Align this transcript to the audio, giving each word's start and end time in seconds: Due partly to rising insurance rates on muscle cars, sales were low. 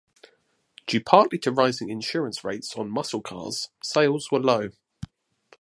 Due 0.87 0.99
partly 0.99 1.37
to 1.37 1.51
rising 1.51 1.89
insurance 1.91 2.43
rates 2.43 2.73
on 2.75 2.89
muscle 2.89 3.21
cars, 3.21 3.69
sales 3.83 4.31
were 4.31 4.39
low. 4.39 4.71